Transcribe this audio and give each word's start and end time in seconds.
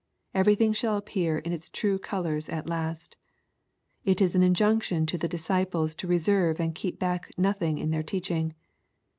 Everything 0.33 0.73
shall 0.73 0.97
appear 0.97 1.37
in 1.37 1.53
its 1.53 1.69
true 1.69 1.99
colors 1.99 2.49
at 2.49 2.67
last. 2.67 3.15
It 4.03 4.19
is 4.19 4.33
an 4.33 4.41
injunction 4.41 5.05
to 5.05 5.15
the 5.15 5.27
disciples 5.29 5.93
to 5.97 6.07
reserve 6.07 6.59
and 6.59 6.73
keep 6.73 6.97
back 6.97 7.29
nothing 7.37 7.77
in 7.77 7.91
their 7.91 8.01
teaching. 8.01 8.55